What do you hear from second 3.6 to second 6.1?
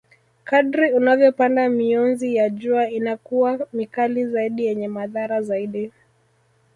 mikali zaidi yenye madhara zaidi